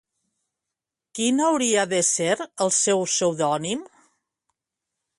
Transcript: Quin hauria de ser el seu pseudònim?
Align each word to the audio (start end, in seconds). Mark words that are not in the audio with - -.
Quin 1.19 1.43
hauria 1.49 1.85
de 1.93 2.01
ser 2.09 2.31
el 2.67 2.75
seu 2.81 3.07
pseudònim? 3.13 3.89